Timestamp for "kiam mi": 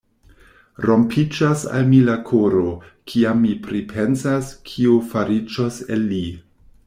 3.11-3.53